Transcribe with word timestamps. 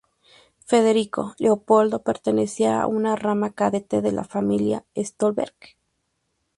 Federico 0.65 1.35
Leopoldo 1.37 2.01
pertenecía 2.01 2.81
a 2.81 2.87
una 2.87 3.15
rama 3.15 3.53
cadete 3.53 4.01
de 4.01 4.11
la 4.11 4.23
familia 4.23 4.83
Stolberg. 4.97 5.53